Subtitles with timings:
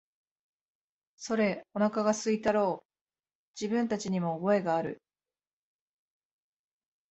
[1.15, 4.99] それ、おなかが空いたろう、自分たちにも覚えがある、